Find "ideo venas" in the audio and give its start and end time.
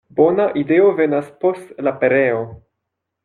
0.61-1.29